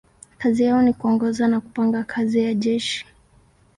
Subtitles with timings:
[0.37, 3.05] Kazi yao ni kuongoza na kupanga kazi ya jeshi.